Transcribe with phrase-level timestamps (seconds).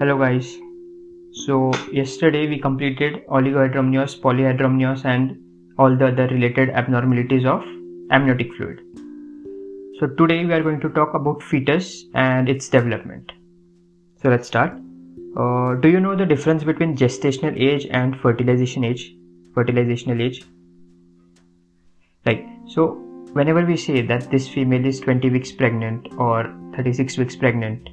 [0.00, 0.58] Hello guys.
[1.30, 5.38] So yesterday we completed oligohydramnios, polyhydramnios and
[5.78, 7.64] all the other related abnormalities of
[8.10, 8.80] amniotic fluid.
[10.00, 13.30] So today we are going to talk about fetus and its development.
[14.20, 14.72] So let's start.
[15.36, 19.14] Uh, do you know the difference between gestational age and fertilization age?
[19.54, 20.44] Fertilizational age.
[22.26, 22.94] Like so
[23.32, 27.90] whenever we say that this female is 20 weeks pregnant or 36 weeks pregnant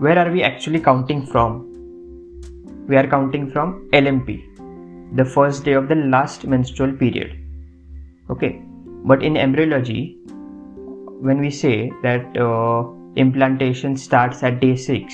[0.00, 1.64] where are we actually counting from?
[2.86, 4.44] We are counting from LMP,
[5.16, 7.36] the first day of the last menstrual period.
[8.30, 8.62] Okay,
[9.04, 10.18] but in embryology,
[11.20, 12.84] when we say that uh,
[13.16, 15.12] implantation starts at day 6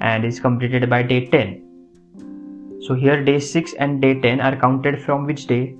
[0.00, 5.00] and is completed by day 10, so here day 6 and day 10 are counted
[5.00, 5.76] from which day?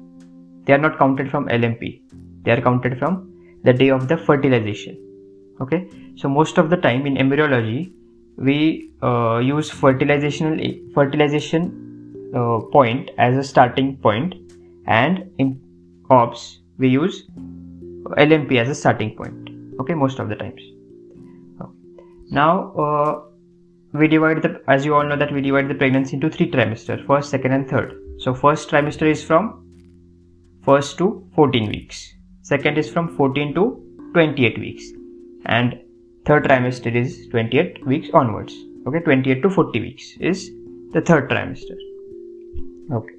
[0.64, 2.00] They are not counted from LMP,
[2.44, 3.32] they are counted from
[3.64, 5.02] the day of the fertilization.
[5.60, 7.95] Okay, so most of the time in embryology,
[8.36, 14.34] we uh, use fertilization fertilization uh, point as a starting point
[14.86, 15.60] and in
[16.10, 17.24] OBS we use
[18.18, 20.60] LMP as a starting point okay most of the times.
[22.30, 23.20] Now uh,
[23.92, 27.06] we divide the as you all know that we divide the pregnancy into three trimesters
[27.06, 27.94] first second and third.
[28.18, 29.64] So first trimester is from
[30.62, 32.14] first to 14 weeks.
[32.42, 33.64] Second is from 14 to
[34.14, 34.84] 28 weeks.
[35.46, 35.80] And
[36.26, 38.54] third trimester is 28 weeks onwards.
[38.86, 40.50] Okay 28 to 40 weeks is
[40.92, 41.76] the third trimester.
[42.92, 43.14] Okay.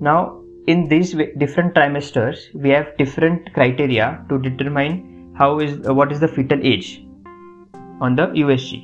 [0.00, 4.98] Now in these different trimesters we have different criteria to determine
[5.38, 6.88] how is uh, what is the fetal age
[8.06, 8.80] on the usg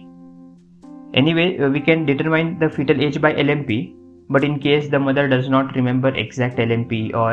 [1.22, 3.78] anyway uh, we can determine the fetal age by lmp
[4.30, 7.32] but in case the mother does not remember exact lmp or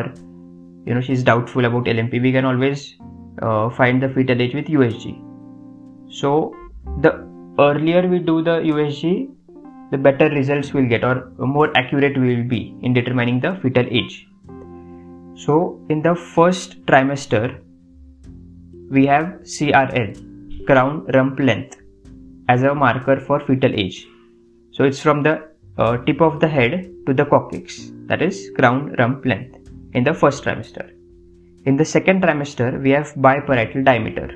[0.86, 2.96] you know she's doubtful about lmp we can always
[3.42, 5.31] uh, find the fetal age with usg
[6.12, 6.54] so
[7.00, 7.26] the
[7.58, 9.30] earlier we do the USG,
[9.92, 13.86] the better results we'll get or more accurate we will be in determining the fetal
[13.90, 14.28] age.
[15.36, 17.62] So in the first trimester,
[18.90, 21.78] we have CRL, crown rump length,
[22.50, 24.06] as a marker for fetal age.
[24.72, 25.48] So it's from the
[25.78, 29.58] uh, tip of the head to the coccyx, that is crown rump length
[29.94, 30.92] in the first trimester.
[31.66, 34.30] In the second trimester, we have biparietal diameter,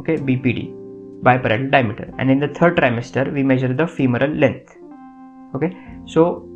[0.00, 0.79] okay, BPD
[1.22, 2.12] biparietal diameter.
[2.18, 4.76] And in the third trimester we measure the femoral length.
[5.54, 5.76] Okay?
[6.06, 6.46] So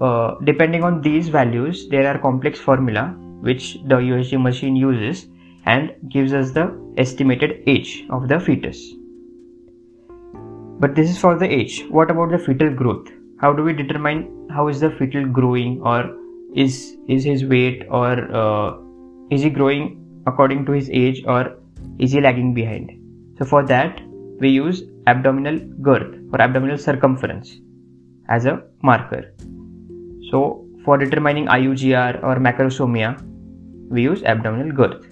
[0.00, 5.26] uh, depending on these values there are complex formula which the USG machine uses
[5.66, 6.66] and gives us the
[6.96, 8.94] estimated age of the fetus.
[10.78, 11.84] But this is for the age.
[11.90, 13.08] What about the fetal growth?
[13.38, 16.16] How do we determine how is the fetal growing or
[16.54, 18.76] is is his weight or uh,
[19.30, 19.84] is he growing
[20.26, 21.56] according to his age or
[21.98, 22.90] is he lagging behind?
[23.38, 24.00] So for that
[24.42, 25.58] we use abdominal
[25.88, 27.48] girth or abdominal circumference
[28.28, 29.22] as a marker.
[30.30, 33.10] So for determining IUGR or macrosomia,
[33.88, 35.06] we use abdominal girth.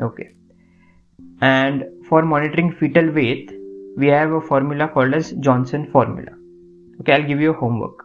[0.00, 0.28] Okay.
[1.40, 3.52] And for monitoring fetal weight,
[3.96, 6.32] we have a formula called as Johnson formula.
[7.00, 8.04] Okay, I'll give you a homework.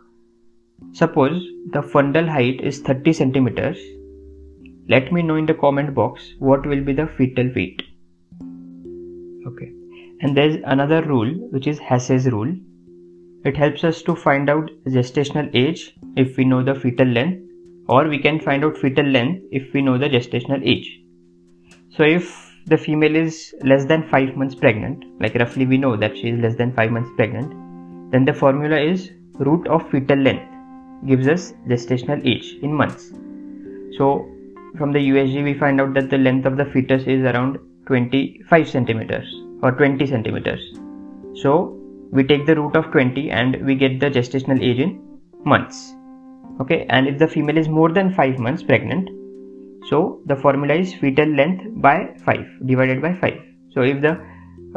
[0.94, 1.42] Suppose
[1.74, 3.78] the fundal height is 30 centimeters.
[4.88, 7.82] Let me know in the comment box what will be the fetal weight.
[10.22, 12.56] And there's another rule which is Haase's rule.
[13.44, 17.42] It helps us to find out gestational age if we know the fetal length
[17.88, 21.02] or we can find out fetal length if we know the gestational age.
[21.90, 26.18] So if the female is less than 5 months pregnant, like roughly we know that
[26.18, 27.52] she is less than 5 months pregnant,
[28.12, 30.52] then the formula is root of fetal length
[31.06, 33.12] gives us gestational age in months.
[33.98, 34.28] So
[34.78, 38.68] from the USG we find out that the length of the fetus is around 25
[38.68, 40.62] centimeters or 20 centimeters.
[41.42, 41.80] So
[42.12, 45.02] we take the root of 20 and we get the gestational age in
[45.44, 45.94] months.
[46.62, 49.10] Okay, and if the female is more than 5 months pregnant,
[49.90, 53.34] so the formula is fetal length by 5 divided by 5.
[53.72, 54.14] So if the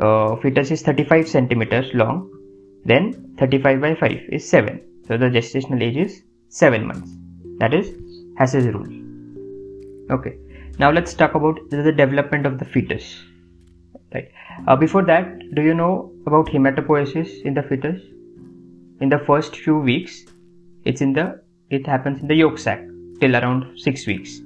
[0.05, 2.31] uh, fetus is 35 centimeters long,
[2.85, 4.81] then 35 by 5 is 7.
[5.07, 7.11] So the gestational age is 7 months.
[7.59, 7.93] That is
[8.39, 8.93] Haase's rule.
[10.11, 10.37] Okay.
[10.79, 13.23] Now let's talk about the development of the fetus
[14.15, 14.31] right.
[14.67, 18.01] Uh, before that do you know about hematopoiesis in the fetus?
[19.01, 20.25] In the first few weeks
[20.85, 21.41] it's in the
[21.71, 22.81] it happens in the yolk sac
[23.21, 24.41] till around 6 weeks.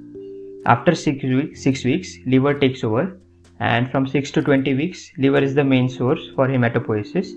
[0.65, 3.19] After 6 weeks 6 weeks liver takes over
[3.59, 7.31] and from 6 to 20 weeks liver is the main source for hematopoiesis.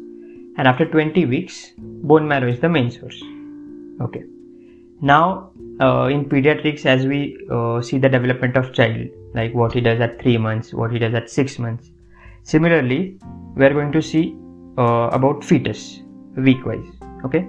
[0.58, 3.22] And after 20 weeks bone marrow is the main source.
[4.00, 4.24] Okay.
[5.00, 5.50] Now
[5.80, 10.00] uh, in pediatrics as we uh, see the development of child like what he does
[10.00, 11.90] at 3 months what he does at 6 months
[12.52, 13.18] Similarly,
[13.56, 14.36] we are going to see
[14.78, 16.02] uh, about fetus.
[16.36, 16.88] week wise
[17.24, 17.48] okay?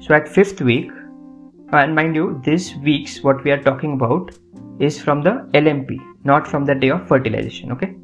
[0.00, 0.90] So at fifth week
[1.72, 4.32] and mind you this weeks what we are talking about
[4.86, 7.94] is from the lmp not from the day of fertilization okay?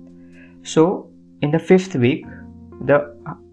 [0.62, 1.11] So
[1.43, 2.25] in the fifth week
[2.91, 2.99] the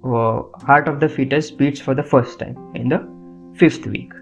[0.03, 2.99] uh, heart of the fetus beats for the first time in the
[3.57, 4.13] fifth week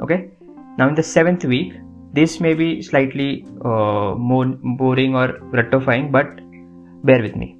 [0.00, 0.30] okay?
[0.78, 1.74] Now in the seventh week
[2.12, 4.46] this may be slightly uh, more
[4.80, 6.40] boring or rectifying but
[7.04, 7.58] bear with me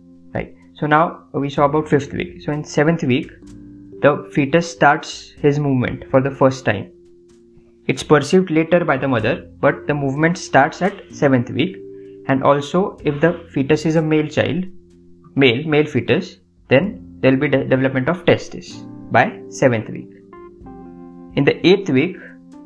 [0.77, 2.43] so now we saw about fifth week.
[2.43, 3.31] So in seventh week
[4.03, 6.91] the fetus starts his movement for the first time.
[7.87, 11.77] It's perceived later by the mother but the movement starts at seventh week.
[12.27, 14.65] And also if the fetus is a male child
[15.37, 16.39] male male fetus
[16.69, 20.11] then there will be de- development of testis by seventh week.
[21.37, 22.17] In the eighth week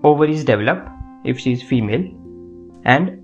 [0.02, 0.88] ovaries develop
[1.24, 2.04] if she is female.
[2.84, 3.22] And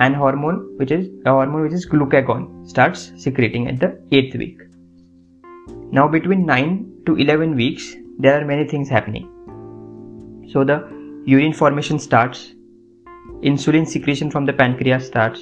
[0.00, 4.58] an hormone which is a hormone which is glucagon starts secreting at the 8th week.
[5.90, 9.30] Now between 9 to 11 weeks there are many things happening.
[10.52, 10.78] So the
[11.26, 12.52] urine formation starts
[13.42, 15.40] insulin secretion from the pancreas starts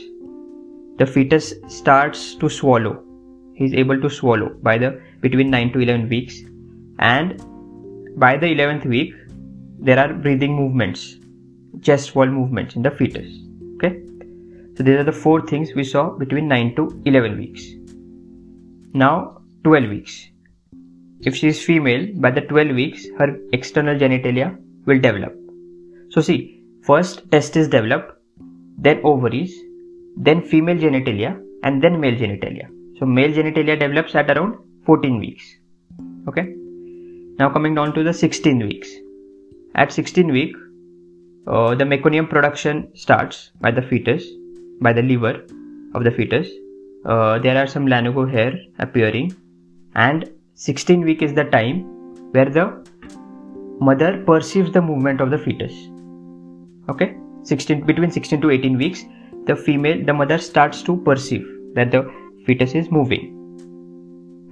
[0.99, 2.95] the fetus starts to swallow
[3.55, 6.41] he is able to swallow by the between 9 to 11 weeks
[6.99, 7.37] and
[8.17, 9.15] by the 11th week
[9.79, 11.17] there are breathing movements
[11.83, 13.44] chest wall movements in the fetus
[14.77, 17.63] so these are the four things we saw between 9 to 11 weeks.
[18.93, 20.29] Now 12 weeks.
[21.21, 25.33] If she is female by the 12 weeks her external genitalia will develop.
[26.11, 28.21] So see first testes develop
[28.77, 29.55] then ovaries
[30.17, 32.69] then female genitalia and then male genitalia.
[32.99, 35.45] So male genitalia develops at around 14 weeks.
[36.29, 36.53] Okay?
[37.39, 38.91] Now coming down to the 16 weeks.
[39.77, 40.55] At 16 week
[41.47, 44.25] uh, the meconium production starts by the fetus
[44.87, 45.35] by the liver
[45.95, 46.49] of the fetus.
[47.05, 49.35] Uh, there are some lanugo hair appearing.
[49.95, 51.83] And 16 week is the time
[52.33, 52.67] where the
[53.81, 55.75] mother perceives the movement of the fetus.
[56.89, 57.17] Okay?
[57.45, 59.05] 16 between 16 to 18 weeks
[59.47, 62.01] the female the mother starts to perceive that the
[62.47, 63.25] fetus is moving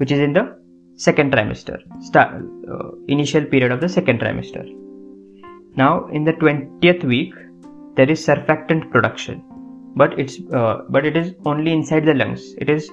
[0.00, 0.44] which is in the
[0.96, 1.78] second trimester
[2.08, 4.64] start, uh, initial period of the second trimester.
[5.74, 7.34] Now in the 20th week
[7.96, 9.42] there is surfactant production
[9.96, 12.54] but it's uh, but it is only inside the lungs.
[12.58, 12.90] It is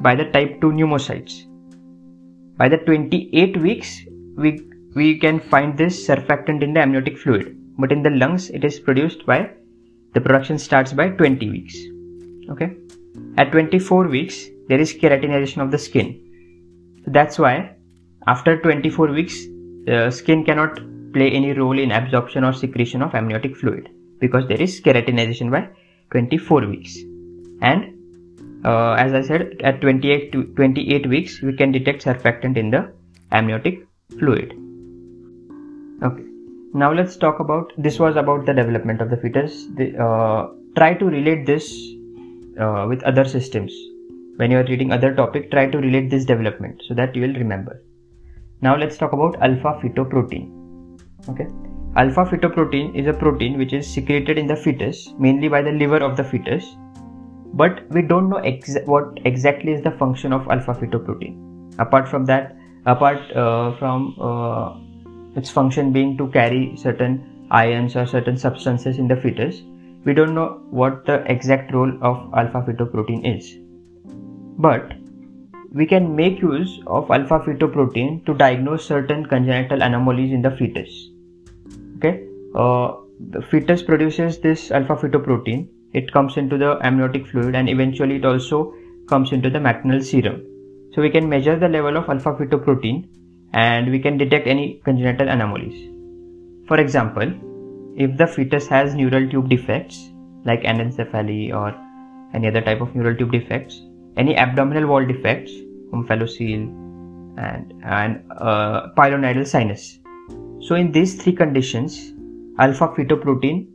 [0.00, 1.44] by the type 2 pneumocytes.
[2.56, 4.02] By the 28 weeks
[4.36, 4.60] we
[4.94, 7.56] we can find this surfactant in the amniotic fluid.
[7.78, 9.50] But in the lungs it is produced by
[10.14, 11.76] the production starts by 20 weeks.
[12.50, 12.76] Okay?
[13.36, 16.20] At 24 weeks there is keratinization of the skin.
[17.06, 17.76] That's why
[18.26, 19.44] after 24 weeks
[19.84, 20.80] the skin cannot
[21.12, 23.88] play any role in absorption or secretion of amniotic fluid
[24.20, 25.68] because there is keratinization by
[26.10, 26.96] 24 weeks.
[27.60, 27.94] And
[28.64, 32.92] uh, as I said at 28 to 28 weeks we can detect surfactant in the
[33.32, 33.86] amniotic
[34.18, 34.52] fluid.
[36.02, 36.24] Okay.
[36.74, 39.66] Now let's talk about this was about the development of the fetus.
[39.76, 41.72] The, uh, try to relate this
[42.60, 43.72] uh, with other systems.
[44.36, 47.34] When you are reading other topic try to relate this development so that you will
[47.34, 47.82] remember.
[48.60, 50.58] Now let's talk about alpha fetoprotein
[51.28, 51.46] okay
[51.96, 55.98] alpha fetoprotein is a protein which is secreted in the fetus mainly by the liver
[55.98, 56.76] of the fetus.
[57.54, 62.24] But we don't know exa- what exactly is the function of alpha fetoprotein apart from
[62.26, 64.74] that apart uh, from uh,
[65.36, 69.62] its function being to carry certain ions or certain substances in the fetus
[70.04, 73.58] we don't know what the exact role of alpha fetoprotein is.
[74.58, 74.92] But
[75.72, 81.10] we can make use of alpha fetoprotein to diagnose certain congenital anomalies in the fetus.
[82.54, 82.96] Okay, uh,
[83.30, 85.68] the fetus produces this alpha fetoprotein.
[85.92, 88.74] It comes into the amniotic fluid and eventually it also
[89.08, 90.44] comes into the maternal serum.
[90.92, 93.08] So we can measure the level of alpha fetoprotein
[93.52, 95.90] and we can detect any congenital anomalies.
[96.68, 97.32] For example,
[97.96, 100.10] if the fetus has neural tube defects
[100.44, 101.74] like anencephaly or
[102.34, 103.82] any other type of neural tube defects,
[104.16, 105.50] any abdominal wall defects,
[105.92, 106.68] omphalocele,
[107.38, 109.98] and, and uh, sinus.
[110.60, 112.12] So in these three conditions,
[112.58, 113.68] alpha fetoprotein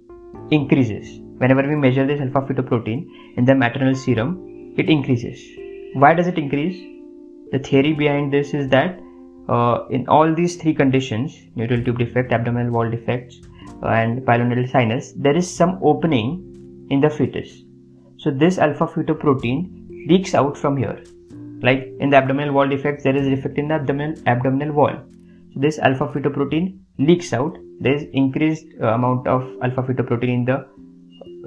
[0.52, 1.20] increases.
[1.38, 3.06] Whenever we measure this alpha fetoprotein
[3.38, 5.40] in the maternal serum, it increases.
[5.94, 6.78] Why does it increase?
[7.52, 9.00] The theory behind this is that
[9.50, 13.42] uh, in all these three conditions, neural tube defect, abdominal wall defects,
[13.84, 17.64] uh, and pilonidal sinus, there is some opening in the fetus.
[18.18, 21.04] So this alpha fetoprotein leaks out from here
[21.68, 24.96] like in the abdominal wall defect there is defect in the abdominal abdominal wall
[25.54, 26.66] so this alpha fetoprotein
[26.98, 30.58] leaks out there is increased amount of alpha fetoprotein in the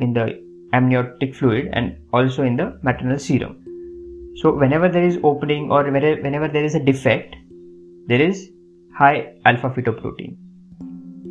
[0.01, 0.27] in the
[0.73, 3.57] amniotic fluid and also in the maternal serum
[4.43, 7.37] so whenever there is opening or whenever there is a defect
[8.09, 8.51] there is
[8.99, 10.37] high alpha fetoprotein.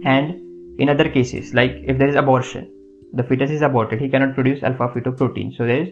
[0.04, 2.72] And in other cases, like if there is abortion,
[3.14, 5.56] the fetus is aborted, he cannot produce alpha fetoprotein.
[5.58, 5.90] So there is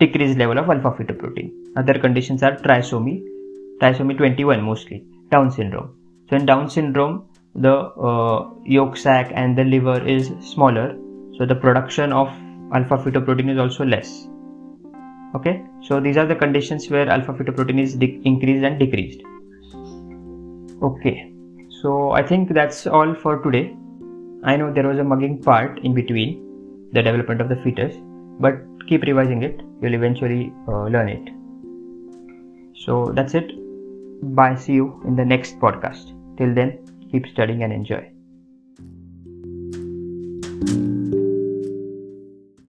[0.00, 1.50] decreased level of alpha fetoprotein.
[1.76, 3.22] Other conditions are trisomy,
[3.80, 5.94] trisomy 21 mostly, Down syndrome.
[6.28, 10.96] So in Down syndrome, the uh, yolk sac and the liver is smaller,
[11.38, 12.28] so the production of
[12.72, 14.28] alpha fetoprotein is also less.
[15.34, 19.20] Okay, so these are the conditions where alpha fetoprotein is increased and decreased.
[20.82, 21.32] Okay,
[21.82, 23.76] so I think that's all for today.
[24.44, 27.94] I know there was a mugging part in between the development of the fetus,
[28.40, 28.54] but
[28.88, 31.30] keep revising it, you'll eventually uh, learn it.
[32.76, 33.52] So that's it.
[34.34, 34.56] Bye.
[34.56, 36.12] See you in the next podcast.
[36.36, 36.83] Till then,
[37.14, 38.10] keep studying and enjoy.